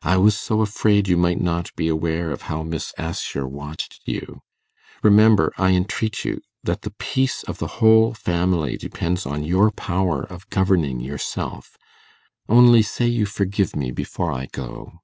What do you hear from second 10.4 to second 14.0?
governing yourself. Only say you forgive me